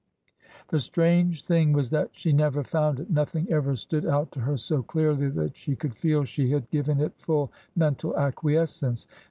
[0.69, 4.57] The strange thing was that she never found it; nothing ever stood out to her
[4.57, 9.05] so clearly that she could feel she had given it full mental acquiescence.